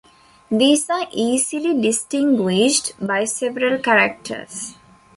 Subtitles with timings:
[0.49, 4.75] These are easily distinguished by several characters.